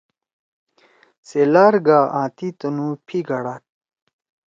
سے 1.27 1.41
لار 1.53 1.75
گا 1.87 1.99
آں 2.19 2.27
تی 2.37 2.47
تُنُو 2.59 2.87
پھی 3.05 3.17
گھڑاد۔ 3.29 3.63